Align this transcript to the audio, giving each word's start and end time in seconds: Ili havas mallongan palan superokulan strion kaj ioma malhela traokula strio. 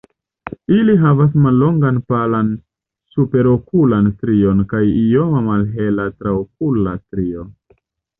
Ili 0.75 0.93
havas 1.01 1.33
mallongan 1.47 1.99
palan 2.13 2.47
superokulan 3.15 4.07
strion 4.13 4.63
kaj 4.73 4.81
ioma 5.03 5.43
malhela 5.49 6.07
traokula 6.23 6.95
strio. 7.03 7.45